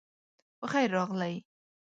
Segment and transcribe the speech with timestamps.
[0.61, 1.35] پخير راغلئ